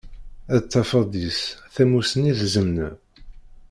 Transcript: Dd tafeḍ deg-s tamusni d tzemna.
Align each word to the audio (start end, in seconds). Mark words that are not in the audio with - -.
Dd 0.53 0.65
tafeḍ 0.71 1.03
deg-s 1.13 1.41
tamusni 1.73 2.31
d 2.37 2.39
tzemna. 2.39 2.89